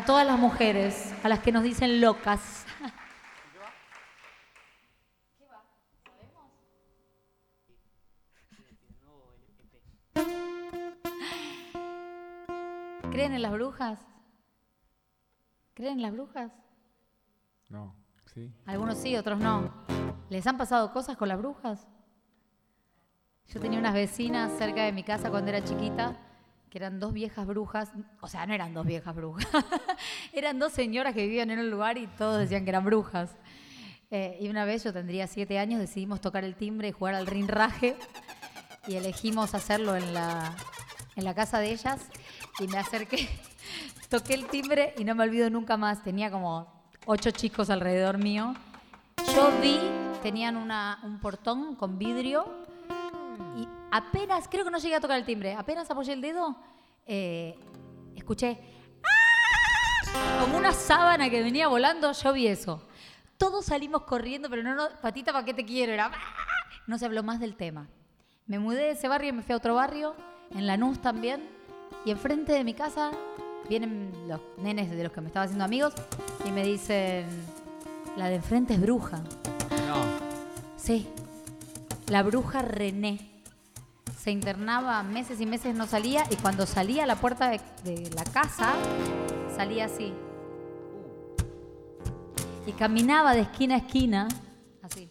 todas 0.08 0.26
las 0.26 0.38
mujeres, 0.38 1.14
a 1.22 1.28
las 1.28 1.40
que 1.40 1.52
nos 1.52 1.62
dicen 1.62 2.00
locas. 2.00 2.64
¿Creen 13.10 13.34
en 13.34 13.42
las 13.42 13.52
brujas? 13.52 14.00
¿Creen 15.74 15.98
en 15.98 16.02
las 16.02 16.12
brujas? 16.12 16.52
No, 17.68 17.94
sí. 18.24 18.50
Algunos 18.64 18.96
sí, 18.96 19.14
otros 19.14 19.38
no. 19.38 19.70
¿Les 20.30 20.46
han 20.46 20.56
pasado 20.56 20.90
cosas 20.90 21.18
con 21.18 21.28
las 21.28 21.36
brujas? 21.36 21.86
Yo 23.48 23.60
tenía 23.60 23.78
unas 23.78 23.92
vecinas 23.92 24.52
cerca 24.56 24.84
de 24.84 24.92
mi 24.92 25.02
casa 25.02 25.28
cuando 25.28 25.50
era 25.50 25.62
chiquita, 25.62 26.16
que 26.70 26.78
eran 26.78 27.00
dos 27.00 27.12
viejas 27.12 27.46
brujas, 27.46 27.90
o 28.20 28.28
sea, 28.28 28.46
no 28.46 28.54
eran 28.54 28.74
dos 28.74 28.84
viejas 28.86 29.14
brujas, 29.14 29.46
eran 30.32 30.58
dos 30.58 30.72
señoras 30.72 31.14
que 31.14 31.22
vivían 31.22 31.50
en 31.50 31.58
un 31.60 31.70
lugar 31.70 31.96
y 31.98 32.06
todos 32.06 32.38
decían 32.38 32.64
que 32.64 32.70
eran 32.70 32.84
brujas. 32.84 33.30
Eh, 34.10 34.38
y 34.40 34.48
una 34.48 34.64
vez, 34.64 34.84
yo 34.84 34.92
tendría 34.92 35.26
siete 35.26 35.58
años, 35.58 35.80
decidimos 35.80 36.20
tocar 36.20 36.44
el 36.44 36.54
timbre 36.56 36.88
y 36.88 36.92
jugar 36.92 37.14
al 37.14 37.26
rinraje 37.26 37.96
y 38.86 38.96
elegimos 38.96 39.54
hacerlo 39.54 39.96
en 39.96 40.14
la, 40.14 40.54
en 41.16 41.24
la 41.24 41.34
casa 41.34 41.58
de 41.58 41.72
ellas 41.72 42.08
y 42.58 42.66
me 42.68 42.78
acerqué, 42.78 43.28
toqué 44.08 44.34
el 44.34 44.46
timbre 44.46 44.94
y 44.98 45.04
no 45.04 45.14
me 45.14 45.24
olvido 45.24 45.50
nunca 45.50 45.76
más, 45.76 46.02
tenía 46.02 46.30
como 46.30 46.66
ocho 47.06 47.30
chicos 47.30 47.68
alrededor 47.70 48.18
mío. 48.18 48.54
Yo 49.34 49.50
vi, 49.60 49.78
tenían 50.22 50.56
una- 50.56 51.00
un 51.02 51.18
portón 51.20 51.74
con 51.74 51.98
vidrio 51.98 52.46
Y 53.56 53.68
apenas, 53.90 54.48
creo 54.48 54.64
que 54.64 54.70
no 54.70 54.78
llegué 54.78 54.94
a 54.94 55.00
tocar 55.00 55.18
el 55.18 55.24
timbre, 55.24 55.54
apenas 55.54 55.90
apoyé 55.90 56.12
el 56.12 56.20
dedo, 56.20 56.56
eh, 57.06 57.58
escuché 58.14 58.58
¡Ah! 59.02 60.40
como 60.40 60.58
una 60.58 60.72
sábana 60.72 61.30
que 61.30 61.42
venía 61.42 61.68
volando, 61.68 62.12
yo 62.12 62.32
vi 62.32 62.46
eso. 62.46 62.82
Todos 63.36 63.66
salimos 63.66 64.02
corriendo, 64.02 64.50
pero 64.50 64.62
no, 64.62 64.74
no, 64.74 64.88
patita, 65.00 65.32
¿para 65.32 65.44
qué 65.44 65.54
te 65.54 65.64
quiero? 65.64 65.92
Era, 65.92 66.06
¡ah! 66.06 66.18
no 66.86 66.98
se 66.98 67.06
habló 67.06 67.22
más 67.22 67.40
del 67.40 67.56
tema. 67.56 67.88
Me 68.46 68.58
mudé 68.58 68.82
de 68.84 68.90
ese 68.92 69.08
barrio 69.08 69.30
y 69.30 69.32
me 69.32 69.42
fui 69.42 69.52
a 69.52 69.56
otro 69.56 69.74
barrio, 69.74 70.16
en 70.50 70.66
Lanús 70.66 71.00
también, 71.00 71.48
y 72.04 72.10
enfrente 72.10 72.52
de 72.52 72.64
mi 72.64 72.74
casa 72.74 73.10
vienen 73.68 74.10
los 74.26 74.40
nenes 74.56 74.90
de 74.90 75.02
los 75.02 75.12
que 75.12 75.20
me 75.20 75.26
estaba 75.26 75.44
haciendo 75.44 75.64
amigos 75.64 75.92
y 76.44 76.50
me 76.50 76.64
dicen, 76.64 77.26
la 78.16 78.28
de 78.28 78.36
enfrente 78.36 78.74
es 78.74 78.80
bruja. 78.80 79.18
No. 79.86 80.02
Sí, 80.76 81.06
la 82.08 82.22
bruja 82.22 82.62
René. 82.62 83.37
Se 84.28 84.32
internaba 84.32 85.02
meses 85.02 85.40
y 85.40 85.46
meses, 85.46 85.74
no 85.74 85.86
salía, 85.86 86.22
y 86.30 86.36
cuando 86.36 86.66
salía 86.66 87.04
a 87.04 87.06
la 87.06 87.16
puerta 87.16 87.48
de, 87.48 87.62
de 87.82 88.10
la 88.10 88.24
casa, 88.24 88.74
salía 89.56 89.86
así. 89.86 90.12
Y 92.66 92.72
caminaba 92.72 93.32
de 93.32 93.40
esquina 93.40 93.76
a 93.76 93.78
esquina, 93.78 94.28
así. 94.82 95.10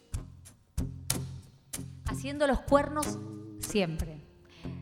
Haciendo 2.05 2.45
los 2.45 2.59
cuernos 2.59 3.17
siempre. 3.57 4.21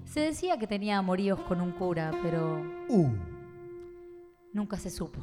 Se 0.03 0.19
decía 0.19 0.59
que 0.59 0.67
tenía 0.67 0.97
amoríos 0.97 1.39
con 1.39 1.61
un 1.61 1.71
cura, 1.71 2.11
pero 2.21 2.61
nunca 4.51 4.77
se 4.77 4.89
supo. 4.89 5.21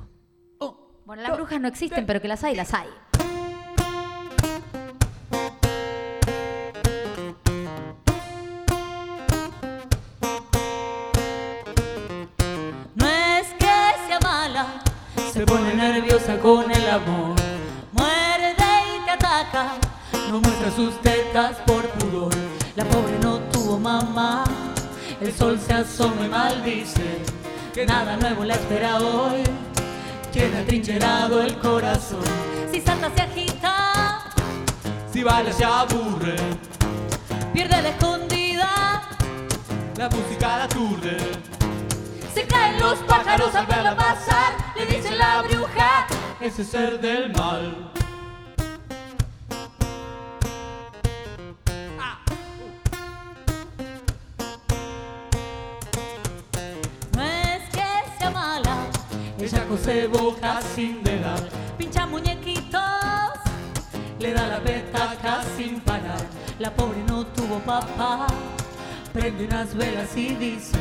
Bueno, 1.04 1.22
las 1.22 1.36
brujas 1.36 1.60
no 1.60 1.68
existen, 1.68 2.06
pero 2.06 2.22
que 2.22 2.28
las 2.28 2.44
hay, 2.44 2.56
las 2.56 2.72
hay. 2.72 2.88
Sus 20.82 21.00
tetas 21.00 21.58
por 21.64 21.86
pudor. 21.90 22.32
La 22.74 22.84
pobre 22.84 23.16
no 23.22 23.38
tuvo 23.52 23.78
mamá, 23.78 24.42
el 25.20 25.32
sol 25.32 25.56
se 25.64 25.74
asoma 25.74 26.26
y 26.26 26.28
maldice. 26.28 27.18
Que 27.72 27.86
nada 27.86 28.16
nuevo 28.16 28.44
la 28.44 28.54
espera 28.54 28.98
hoy, 28.98 29.44
tiene 30.32 30.58
atrincherado 30.58 31.40
el 31.40 31.56
corazón. 31.58 32.24
Si 32.72 32.80
salta 32.80 33.10
se 33.14 33.22
agita, 33.22 34.24
Si 35.12 35.22
baila 35.22 35.52
se 35.52 35.64
aburre, 35.64 36.36
pierde 37.52 37.80
la 37.80 37.88
escondida. 37.90 39.02
la 39.96 40.08
música 40.08 40.56
la 40.58 40.64
aturde. 40.64 41.16
Se 42.34 42.44
caen 42.44 42.80
los 42.80 42.98
pájaros 43.00 43.54
al 43.54 43.66
verla 43.66 43.94
pasar, 43.94 44.52
le 44.76 44.86
dice 44.86 45.14
la 45.14 45.42
bruja. 45.42 46.06
Ese 46.40 46.64
ser 46.64 47.00
del 47.00 47.32
mal. 47.34 47.91
Cose 59.92 60.06
boca 60.06 60.60
sin 60.74 61.02
dedar, 61.02 61.48
pincha 61.76 62.06
muñequitos, 62.06 62.80
le 64.18 64.32
da 64.32 64.46
la 64.48 64.60
petaca 64.60 65.42
sin 65.56 65.80
parar. 65.80 66.24
La 66.58 66.70
pobre 66.70 67.02
no 67.06 67.26
tuvo 67.26 67.58
papá, 67.58 68.26
prende 69.12 69.44
unas 69.44 69.74
velas 69.74 70.16
y 70.16 70.34
dice 70.34 70.78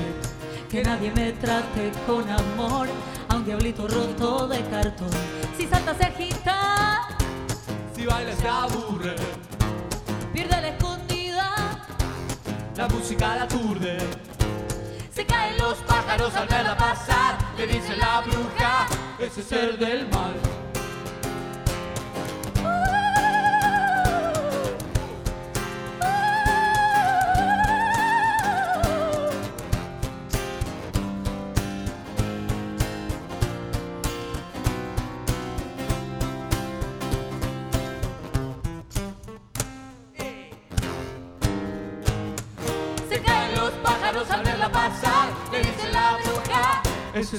que 0.70 0.84
nadie 0.84 1.12
me 1.12 1.34
trate 1.34 1.92
con 2.08 2.30
amor, 2.30 2.88
a 3.28 3.36
un 3.36 3.46
diablito 3.46 3.88
roto 3.88 4.48
de 4.48 4.62
cartón. 4.70 5.10
Si 5.58 5.68
salta 5.68 5.94
se 5.96 6.06
agita, 6.06 7.08
Si 7.94 8.06
baila 8.06 8.36
se 8.36 8.48
aburre, 8.48 9.16
pierde 10.34 10.62
la 10.62 10.70
escondida, 10.70 11.86
la 12.76 12.88
música 12.88 13.36
la 13.36 13.44
aturde. 13.44 14.31
Caen 15.26 15.58
los 15.58 15.78
pájaros 15.80 16.36
al 16.36 16.48
verla 16.48 16.78
pasar, 16.78 17.38
Le 17.58 17.68
dice 17.68 17.96
la 17.98 18.22
bruja, 18.22 18.88
ese 19.20 19.44
ser 19.44 19.78
del 19.78 20.08
mal. 20.10 20.61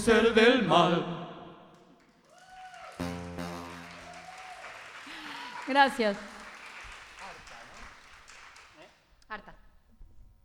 Ser 0.02 0.34
del 0.34 0.66
mal. 0.66 1.28
Gracias. 5.68 6.16
Harta. 9.28 9.54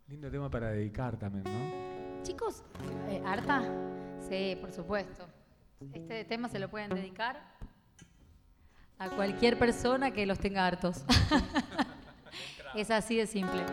Lindo 0.08 0.30
tema 0.30 0.50
para 0.50 0.70
dedicar 0.70 1.18
también, 1.18 1.44
¿no? 1.44 2.24
Chicos, 2.24 2.64
eh, 3.10 3.22
¿harta? 3.26 3.64
Sí, 4.30 4.56
por 4.62 4.72
supuesto. 4.72 5.28
Este 5.92 6.24
tema 6.24 6.50
se 6.50 6.60
lo 6.60 6.70
pueden 6.70 6.92
dedicar 6.92 7.42
a 9.00 9.10
cualquier 9.10 9.58
persona 9.58 10.12
que 10.12 10.28
los 10.28 10.38
tenga 10.38 10.68
hartos. 10.68 11.04
es 12.76 12.92
así 12.92 13.18
de 13.18 13.26
simple. 13.26 13.64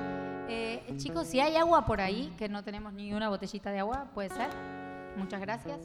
Eh, 0.48 0.94
chicos, 0.96 1.26
si 1.26 1.40
hay 1.40 1.56
agua 1.56 1.84
por 1.84 2.00
ahí, 2.00 2.34
que 2.38 2.48
no 2.48 2.64
tenemos 2.64 2.94
ni 2.94 3.12
una 3.12 3.28
botellita 3.28 3.70
de 3.70 3.80
agua, 3.80 4.10
puede 4.14 4.30
ser. 4.30 4.83
Muchas 5.16 5.40
gracias. 5.40 5.80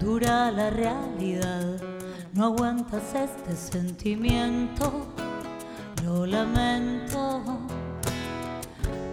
Dura 0.00 0.50
la 0.50 0.68
realidad, 0.68 1.80
no 2.34 2.44
aguantas 2.44 3.14
este 3.14 3.56
sentimiento, 3.56 5.13
lo 6.04 6.26
lamento. 6.26 7.42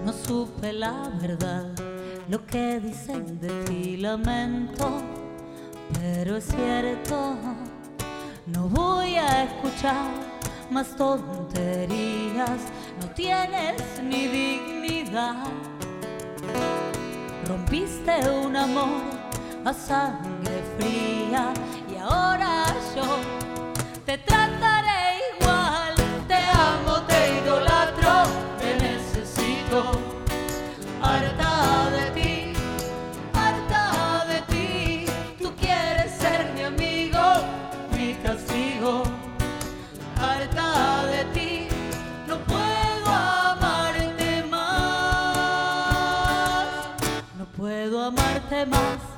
No 0.05 0.11
supe 0.11 0.73
la 0.73 1.09
verdad, 1.21 1.71
lo 2.27 2.45
que 2.45 2.79
dicen 2.79 3.39
de 3.39 3.63
ti 3.63 3.97
lamento, 3.97 5.01
pero 5.93 6.35
es 6.35 6.45
cierto, 6.45 7.35
no 8.47 8.67
voy 8.67 9.15
a 9.15 9.43
escuchar 9.43 10.09
más 10.69 10.95
tonterías, 10.97 12.59
no 12.99 13.07
tienes 13.15 13.81
ni 14.03 14.27
dignidad. 14.27 15.45
Rompiste 17.47 18.15
un 18.43 18.55
amor 18.55 19.03
a 19.63 19.73
sangre 19.73 20.61
fría 20.77 21.53
y 21.93 21.97
ahora 21.97 22.65
yo 22.95 23.05
te 24.05 24.17
trataré 24.17 24.50
puedo 48.51 48.63
amarte 48.63 48.65
más. 48.65 49.10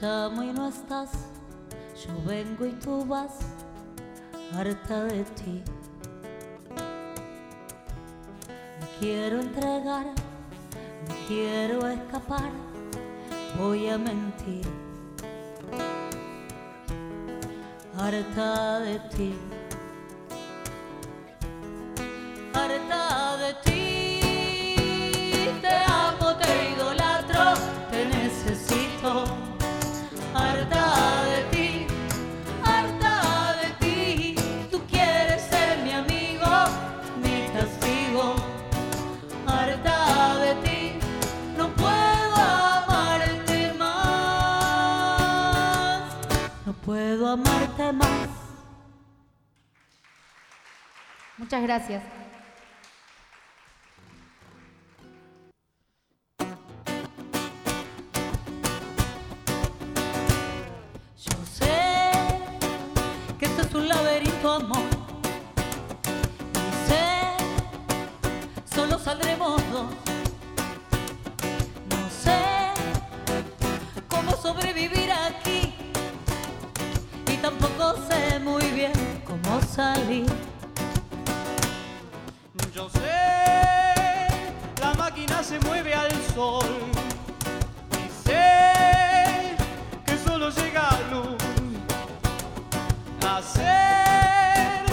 Llamo 0.00 0.42
y 0.42 0.52
no 0.52 0.68
estás, 0.68 1.10
yo 2.06 2.12
vengo 2.26 2.64
y 2.64 2.72
tú 2.72 3.04
vas, 3.04 3.38
harta 4.54 5.04
de 5.04 5.24
ti. 5.24 5.62
Me 8.80 8.86
quiero 8.98 9.40
entregar, 9.40 10.06
me 10.06 11.26
quiero 11.28 11.86
escapar, 11.86 12.50
voy 13.58 13.88
a 13.88 13.98
mentir. 13.98 14.66
Harta 17.98 18.80
de 18.80 18.98
ti, 19.14 19.34
más. 47.36 48.28
Muchas 51.38 51.62
gracias. 51.62 52.19
Tampoco 77.90 78.08
sé 78.08 78.38
muy 78.40 78.64
bien 78.70 78.92
cómo 79.24 79.60
salir. 79.62 80.26
Yo 82.74 82.88
sé, 82.90 84.28
la 84.80 84.94
máquina 84.94 85.42
se 85.42 85.58
mueve 85.60 85.94
al 85.94 86.10
sol. 86.34 86.64
Y 87.92 88.28
sé 88.28 89.56
que 90.06 90.18
solo 90.18 90.50
llega 90.50 90.90
luz. 91.10 91.36
Hacer 93.26 94.84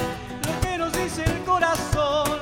lo 0.45 0.61
que 0.61 0.77
nos 0.77 0.93
dice 0.93 1.23
el 1.23 1.43
corazón. 1.43 2.39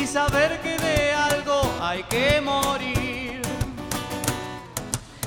Y 0.00 0.06
saber 0.06 0.60
que 0.62 0.78
de 0.78 1.12
algo 1.12 1.60
hay 1.80 2.02
que 2.04 2.40
morir. 2.40 3.42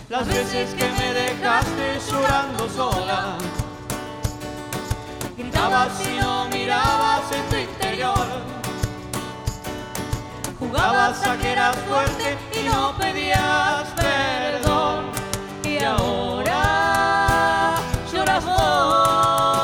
Las 0.09 0.27
veces 0.27 0.73
que 0.73 0.89
me 0.99 1.13
dejaste 1.13 1.99
llorando 2.09 2.69
sola. 2.69 3.37
Gritabas 5.37 5.93
y 6.05 6.19
no 6.19 6.47
mirabas 6.49 7.31
en 7.31 7.49
tu 7.49 7.55
interior. 7.55 8.27
Jugabas 10.59 11.25
a 11.25 11.37
que 11.37 11.51
eras 11.51 11.75
fuerte 11.87 12.37
y 12.59 12.63
no 12.67 12.95
pedías 12.97 13.87
perdón. 13.95 15.05
Y 15.63 15.83
ahora 15.83 17.75
lloras 18.11 18.45
vos. 18.45 19.60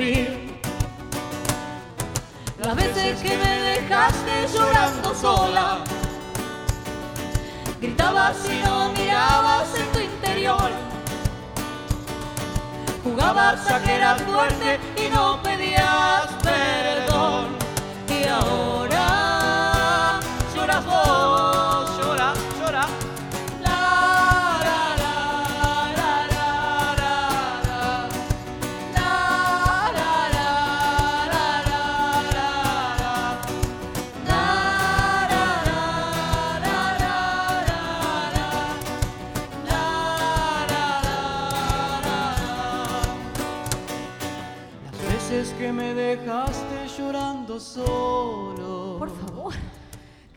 Sufrir. 0.00 0.60
Las 2.58 2.76
veces 2.76 3.20
que 3.20 3.36
me 3.36 3.60
dejaste 3.60 4.46
llorando 4.54 5.14
sola, 5.14 5.78
gritabas 7.80 8.36
y 8.46 8.66
no 8.66 8.92
mirabas 8.92 9.68
en 9.78 9.92
tu 9.92 9.98
interior. 10.00 10.70
Jugabas 13.02 13.70
a 13.70 13.82
que 13.82 13.94
eras 13.94 14.22
fuerte 14.22 14.78
y 14.96 15.08
no 15.10 15.42
pedías 15.42 16.28
perdón. 16.42 17.56
Y 18.08 18.26
ahora 18.28 18.79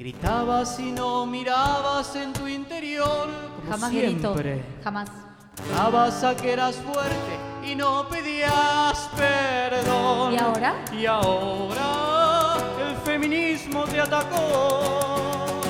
Gritabas 0.03 0.81
y 0.81 0.91
no 0.91 1.25
mirabas 1.25 2.13
en 2.17 2.33
tu 2.33 2.45
interior. 2.45 3.29
Como 3.55 3.71
Jamás 3.71 3.89
grito. 3.89 4.33
siempre. 4.33 4.65
Jamás. 4.83 5.09
Jugabas 5.65 6.21
a 6.25 6.35
que 6.35 6.51
eras 6.51 6.75
fuerte 6.75 7.39
y 7.65 7.73
no 7.73 8.05
pedías 8.09 9.09
perdón. 9.15 10.33
¿Y 10.33 10.37
ahora? 10.37 10.85
Y 10.91 11.05
ahora 11.05 12.57
el 12.85 12.97
feminismo 12.97 13.85
te 13.85 14.01
atacó. 14.01 15.61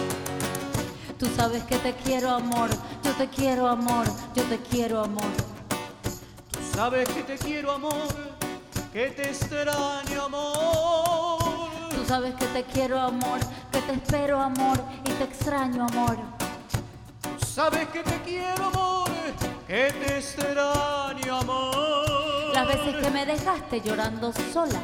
Tú 1.20 1.28
sabes 1.36 1.62
que 1.66 1.78
te 1.78 1.94
quiero 1.94 2.32
amor, 2.32 2.72
yo 3.04 3.12
te 3.12 3.28
quiero 3.28 3.68
amor, 3.68 4.08
yo 4.34 4.42
te 4.46 4.58
quiero 4.58 5.04
amor. 5.04 5.32
Tú 6.50 6.60
sabes 6.76 7.08
que 7.08 7.22
te 7.22 7.38
quiero 7.38 7.72
amor, 7.72 8.08
que 8.92 9.12
te 9.12 9.30
extraño 9.30 10.24
amor. 10.26 11.13
Tú 12.04 12.10
sabes 12.10 12.36
que 12.36 12.46
te 12.48 12.64
quiero 12.66 13.00
amor, 13.00 13.40
que 13.72 13.80
te 13.80 13.94
espero 13.94 14.38
amor 14.38 14.78
y 15.06 15.12
te 15.12 15.24
extraño 15.24 15.86
amor. 15.86 16.18
Sabes 17.46 17.88
que 17.88 18.04
te 18.04 18.22
quiero 18.24 18.66
amor, 18.66 19.10
que 19.66 19.90
te 19.90 20.18
extraño 20.18 21.38
amor. 21.38 22.54
Las 22.54 22.68
veces 22.68 22.96
que 22.98 23.10
me 23.10 23.26
dejaste 23.26 23.80
llorando 23.80 24.34
sola. 24.34 24.82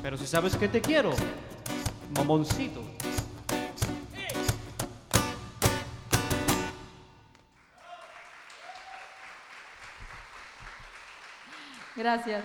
Pero 0.00 0.16
si 0.16 0.26
sabes 0.26 0.56
que 0.56 0.68
te 0.68 0.80
quiero, 0.80 1.10
mamoncito. 2.16 2.82
Gracias. 11.94 12.42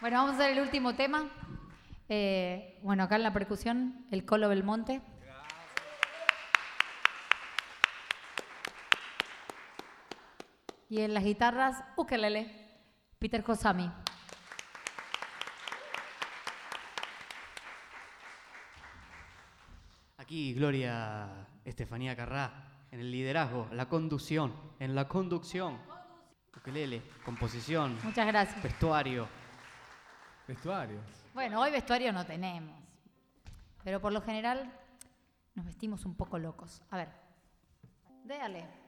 Bueno, 0.00 0.16
vamos 0.16 0.32
a 0.32 0.34
hacer 0.34 0.50
el 0.58 0.64
último 0.64 0.96
tema. 0.96 1.30
Eh, 2.08 2.78
bueno, 2.82 3.02
acá 3.04 3.16
en 3.16 3.22
la 3.22 3.32
percusión, 3.32 4.06
el 4.10 4.24
Colo 4.24 4.48
Belmonte. 4.48 5.00
Y 10.88 11.00
en 11.00 11.14
las 11.14 11.24
guitarras, 11.24 11.82
ukelele, 11.96 12.50
Peter 13.18 13.42
Kosami. 13.42 13.90
Aquí 20.18 20.54
Gloria 20.54 21.46
Estefanía 21.64 22.16
Carrá, 22.16 22.52
en 22.90 23.00
el 23.00 23.10
liderazgo, 23.10 23.68
la 23.72 23.88
conducción, 23.88 24.54
en 24.78 24.94
la 24.94 25.08
conducción. 25.08 25.78
Ukelele, 26.56 27.02
composición, 27.24 27.98
Muchas 28.02 28.26
gracias. 28.26 28.62
vestuario. 28.62 29.28
Vestuarios. 30.46 31.23
Bueno, 31.34 31.60
hoy 31.60 31.72
vestuario 31.72 32.12
no 32.12 32.24
tenemos. 32.24 32.80
Pero 33.82 34.00
por 34.00 34.12
lo 34.12 34.22
general 34.22 34.72
nos 35.56 35.66
vestimos 35.66 36.06
un 36.06 36.14
poco 36.14 36.38
locos. 36.38 36.80
A 36.90 36.96
ver, 36.96 37.08
déale. 38.22 38.83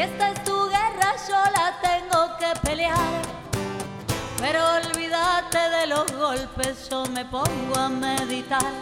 Si 0.00 0.04
esta 0.04 0.30
es 0.30 0.44
tu 0.44 0.66
guerra, 0.70 1.14
yo 1.28 1.36
la 1.58 1.78
tengo 1.82 2.34
que 2.38 2.58
pelear. 2.66 3.20
Pero 4.38 4.58
olvídate 4.76 5.58
de 5.58 5.86
los 5.88 6.10
golpes, 6.12 6.88
yo 6.88 7.04
me 7.04 7.22
pongo 7.26 7.76
a 7.76 7.90
meditar. 7.90 8.72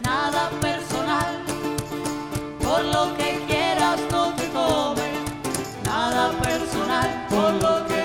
Nada 0.00 0.50
personal, 0.60 1.44
por 2.60 2.82
lo 2.86 3.16
que 3.16 3.40
quieras 3.46 4.00
no 4.10 4.34
te 4.34 4.48
tomes. 4.48 5.18
Nada 5.84 6.32
personal, 6.40 7.08
por 7.30 7.52
lo 7.62 7.86
que 7.86 8.01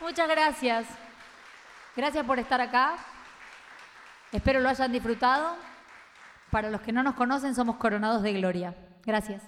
Muchas 0.00 0.28
gracias. 0.28 0.86
Gracias 1.94 2.24
por 2.24 2.38
estar 2.38 2.60
acá. 2.60 2.96
Espero 4.32 4.60
lo 4.60 4.68
hayan 4.68 4.92
disfrutado. 4.92 5.56
Para 6.50 6.70
los 6.70 6.80
que 6.80 6.92
no 6.92 7.02
nos 7.02 7.14
conocen, 7.14 7.54
somos 7.54 7.76
Coronados 7.76 8.22
de 8.22 8.32
Gloria. 8.32 8.74
Gracias. 9.04 9.42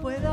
Puedo 0.00 0.29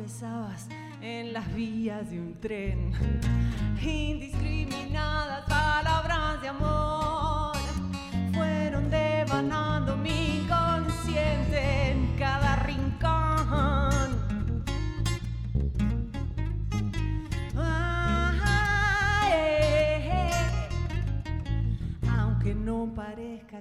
besabas 0.00 0.68
en 1.02 1.32
las 1.32 1.52
vías 1.54 2.10
de 2.10 2.18
un 2.18 2.34
tren. 2.40 2.92
Indiscriminadas 3.82 5.44
palabras 5.46 6.40
de 6.42 6.48
amor 6.48 6.79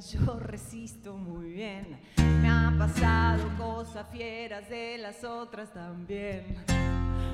yo 0.08 0.40
resisto 0.40 1.18
muy 1.18 1.50
bien. 1.50 2.00
Me 2.18 2.48
han 2.48 2.78
pasado 2.78 3.44
cosas 3.58 4.08
fieras 4.12 4.70
de 4.70 4.98
las 4.98 5.24
otras 5.24 5.74
también. 5.74 6.56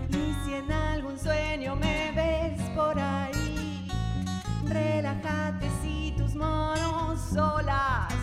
Y 0.10 0.34
si 0.44 0.54
en 0.54 0.72
algún 0.72 1.18
sueño 1.20 1.76
me 1.76 2.12
ves 2.12 2.60
por 2.76 2.98
ahí, 2.98 3.88
relájate 4.66 5.70
si 5.82 6.14
tus 6.18 6.34
manos 6.36 7.20
solas 7.32 8.14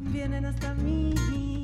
vienen 0.00 0.46
hasta 0.46 0.74
mí. 0.74 1.55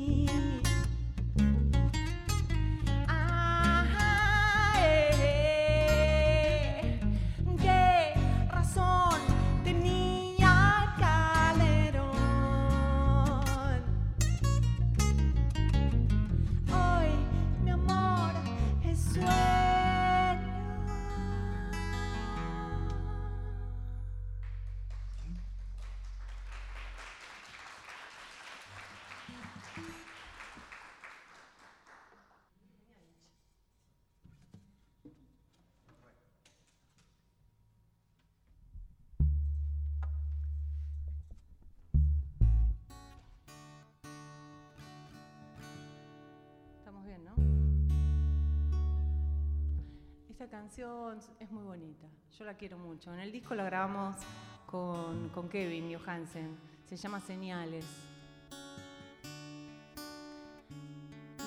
Esta 50.43 50.57
canción 50.57 51.19
es 51.39 51.49
muy 51.51 51.63
bonita, 51.63 52.05
yo 52.37 52.43
la 52.43 52.55
quiero 52.55 52.77
mucho. 52.77 53.13
En 53.13 53.21
el 53.21 53.31
disco 53.31 53.55
la 53.55 53.63
grabamos 53.63 54.17
con, 54.65 55.29
con 55.29 55.47
Kevin 55.47 55.97
Johansen, 55.97 56.57
se 56.85 56.97
llama 56.97 57.21
Señales. 57.21 57.85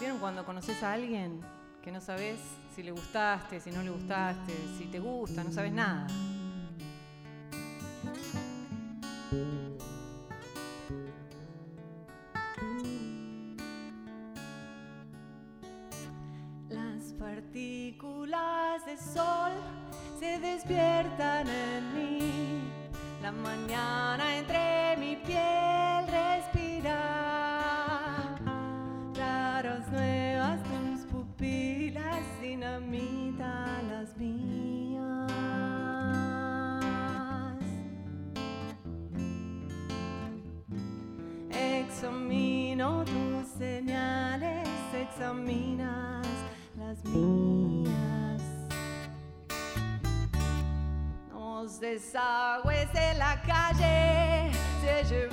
¿Vieron 0.00 0.18
cuando 0.18 0.46
conoces 0.46 0.82
a 0.82 0.94
alguien 0.94 1.42
que 1.82 1.92
no 1.92 2.00
sabes 2.00 2.40
si 2.74 2.82
le 2.82 2.90
gustaste, 2.90 3.60
si 3.60 3.70
no 3.70 3.82
le 3.82 3.90
gustaste, 3.90 4.54
si 4.78 4.86
te 4.86 4.98
gusta, 4.98 5.44
no 5.44 5.52
sabes 5.52 5.74
nada? 5.74 6.06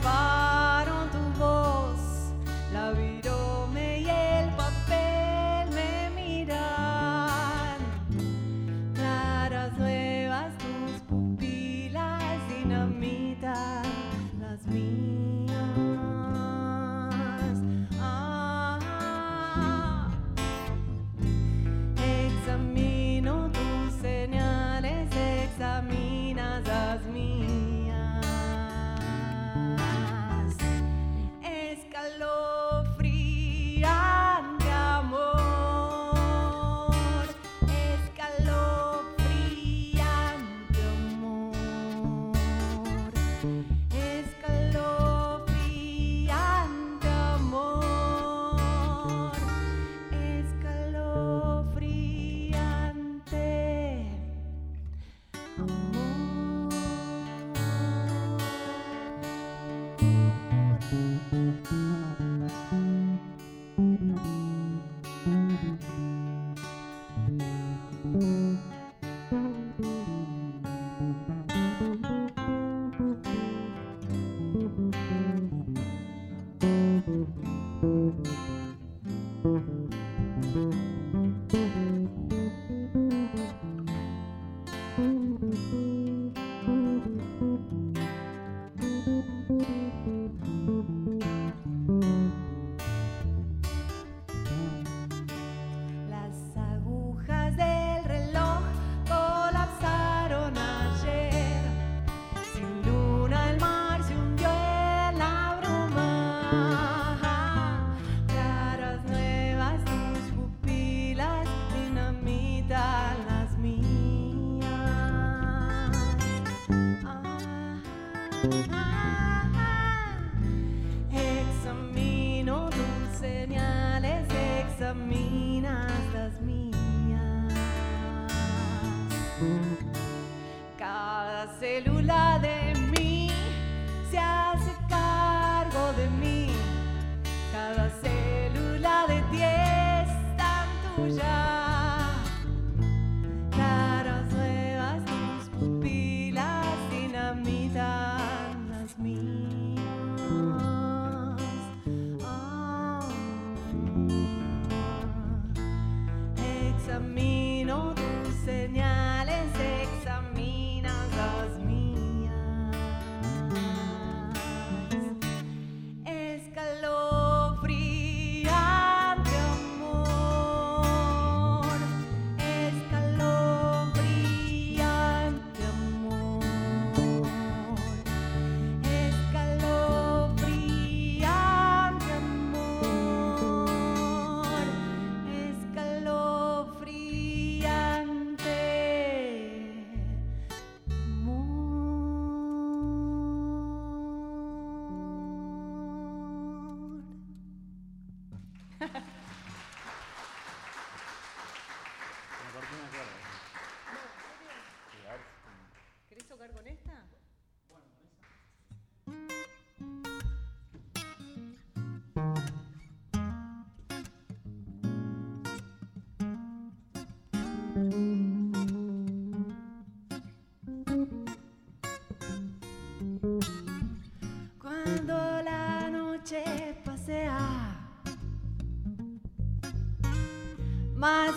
Se 0.02 0.23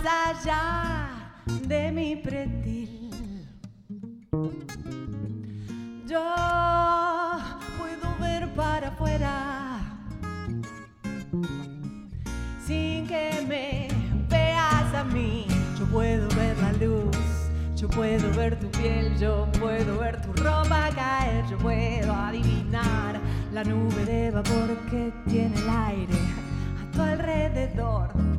allá 0.08 1.08
de 1.66 1.92
mi 1.92 2.16
pretil, 2.16 3.10
yo 6.06 6.22
puedo 7.78 8.16
ver 8.20 8.48
para 8.54 8.88
afuera 8.88 9.80
sin 12.64 13.06
que 13.06 13.44
me 13.48 13.88
veas 14.28 14.94
a 14.94 15.04
mí. 15.04 15.46
Yo 15.78 15.86
puedo 15.86 16.28
ver 16.36 16.56
la 16.58 16.72
luz, 16.72 17.16
yo 17.74 17.88
puedo 17.88 18.30
ver 18.34 18.58
tu 18.58 18.68
piel, 18.78 19.16
yo 19.18 19.46
puedo 19.58 19.98
ver 19.98 20.20
tu 20.22 20.32
ropa 20.42 20.88
caer, 20.94 21.44
yo 21.50 21.58
puedo 21.58 22.12
adivinar 22.12 23.20
la 23.52 23.64
nube 23.64 24.04
de 24.04 24.30
vapor 24.30 24.76
que 24.90 25.12
tiene 25.28 25.54
el 25.56 25.68
aire 25.68 26.18
a 26.80 26.90
tu 26.92 27.02
alrededor. 27.02 28.35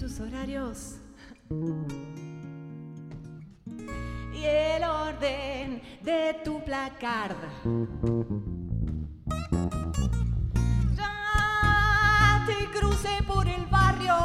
Tus 0.00 0.18
horarios 0.18 0.94
y 4.32 4.44
el 4.44 4.82
orden 4.82 5.82
de 6.02 6.40
tu 6.42 6.64
placard. 6.64 7.36
Ya 10.96 12.44
te 12.46 12.78
crucé 12.78 13.22
por 13.26 13.46
el 13.46 13.66
barrio. 13.66 14.16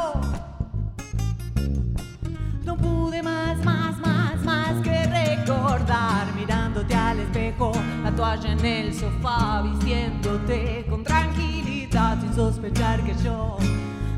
No 2.64 2.78
pude 2.78 3.22
más, 3.22 3.62
más, 3.62 3.98
más, 3.98 4.42
más 4.44 4.82
que 4.82 5.04
recordar 5.04 6.34
mirándote 6.34 6.94
al 6.94 7.20
espejo, 7.20 7.72
la 8.02 8.16
toalla 8.16 8.52
en 8.52 8.64
el 8.64 8.94
sofá, 8.94 9.60
vistiéndote 9.60 10.86
con 10.88 11.04
tranquilidad 11.04 12.18
sin 12.22 12.34
sospechar 12.34 13.04
que 13.04 13.14
yo 13.22 13.58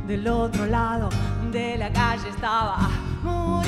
del 0.07 0.29
otro 0.29 0.65
lado 0.65 1.11
de 1.51 1.79
la 1.79 1.91
calle 1.91 2.29
estaba 2.29 2.79
muriéndome. 3.23 3.68